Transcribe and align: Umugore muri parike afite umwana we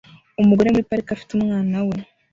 Umugore 0.41 0.67
muri 0.69 0.87
parike 0.89 1.11
afite 1.13 1.31
umwana 1.33 1.77
we 1.87 1.97